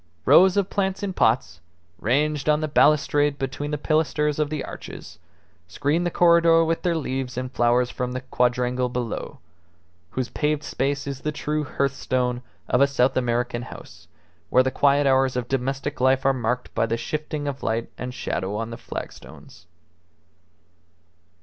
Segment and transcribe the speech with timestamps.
[0.25, 1.61] Rows of plants in pots,
[1.99, 5.19] ranged on the balustrade between the pilasters of the arches,
[5.67, 9.37] screened the corredor with their leaves and flowers from the quadrangle below,
[10.09, 14.07] whose paved space is the true hearthstone of a South American house,
[14.49, 18.11] where the quiet hours of domestic life are marked by the shifting of light and
[18.15, 19.67] shadow on the flagstones.